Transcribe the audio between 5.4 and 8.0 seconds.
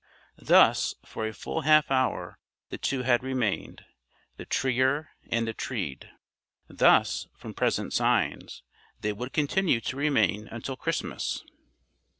the treed. Thus, from present